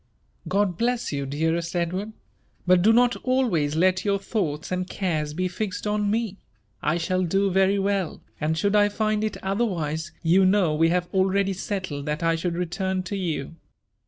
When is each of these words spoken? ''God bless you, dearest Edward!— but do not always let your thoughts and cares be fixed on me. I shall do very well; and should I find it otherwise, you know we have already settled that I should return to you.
''God 0.49 0.79
bless 0.79 1.11
you, 1.13 1.27
dearest 1.27 1.75
Edward!— 1.75 2.13
but 2.65 2.81
do 2.81 2.91
not 2.91 3.15
always 3.17 3.75
let 3.75 4.03
your 4.03 4.17
thoughts 4.17 4.71
and 4.71 4.89
cares 4.89 5.35
be 5.35 5.47
fixed 5.47 5.85
on 5.85 6.09
me. 6.09 6.37
I 6.81 6.97
shall 6.97 7.21
do 7.23 7.51
very 7.51 7.77
well; 7.77 8.23
and 8.39 8.57
should 8.57 8.75
I 8.75 8.89
find 8.89 9.23
it 9.23 9.37
otherwise, 9.43 10.11
you 10.23 10.43
know 10.43 10.73
we 10.73 10.89
have 10.89 11.07
already 11.13 11.53
settled 11.53 12.07
that 12.07 12.23
I 12.23 12.35
should 12.35 12.55
return 12.55 13.03
to 13.03 13.15
you. 13.15 13.57